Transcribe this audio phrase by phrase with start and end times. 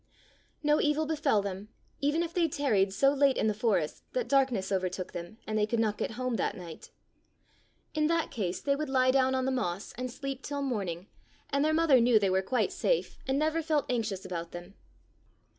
[0.63, 1.69] No evil befell them,
[1.99, 5.67] even if they tarried so late in the forest that darkness overtook them and they
[5.67, 6.89] could not get home that night.
[7.93, 11.05] In that case, they would lie down on the moss and sleep till morning,
[11.51, 14.73] and their mother knew they were quite safe, and never felt anxious about them.